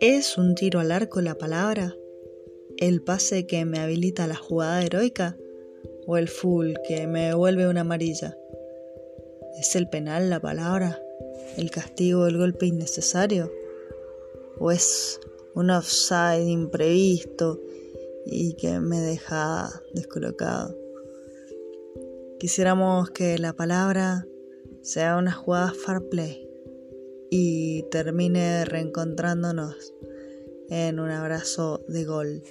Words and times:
¿Es 0.00 0.38
un 0.38 0.54
tiro 0.54 0.80
al 0.80 0.92
arco 0.92 1.20
la 1.20 1.34
palabra? 1.34 1.94
¿El 2.78 3.02
pase 3.02 3.46
que 3.46 3.66
me 3.66 3.80
habilita 3.80 4.26
la 4.26 4.34
jugada 4.34 4.82
heroica? 4.82 5.36
¿O 6.06 6.16
el 6.16 6.28
full 6.28 6.72
que 6.88 7.06
me 7.06 7.26
devuelve 7.26 7.68
una 7.68 7.82
amarilla? 7.82 8.34
¿Es 9.58 9.76
el 9.76 9.90
penal 9.90 10.30
la 10.30 10.40
palabra? 10.40 10.98
¿El 11.58 11.70
castigo 11.70 12.26
el 12.26 12.38
golpe 12.38 12.64
innecesario? 12.64 13.52
¿O 14.58 14.70
es 14.70 15.20
un 15.54 15.68
offside 15.68 16.48
imprevisto 16.48 17.60
y 18.24 18.54
que 18.54 18.80
me 18.80 19.00
deja 19.00 19.68
descolocado? 19.92 20.74
Quisiéramos 22.38 23.10
que 23.10 23.38
la 23.38 23.52
palabra 23.52 24.26
sea 24.80 25.18
una 25.18 25.32
jugada 25.32 25.74
fair 25.74 26.00
play 26.08 26.49
y 27.30 27.84
termine 27.90 28.64
reencontrándonos 28.64 29.94
en 30.68 30.98
un 31.00 31.10
abrazo 31.10 31.80
de 31.88 32.04
gol. 32.04 32.42